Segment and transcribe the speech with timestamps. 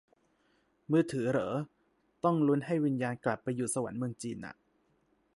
[0.91, 1.49] มือถือเหรอ
[2.23, 4.55] ต้องลุ้นให้วิญญาณกลับไปอยู่สวรรค์เมืองจีนอ่ะ